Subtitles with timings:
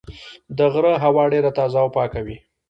[0.57, 2.37] د غره هوا ډېره تازه او پاکه وي.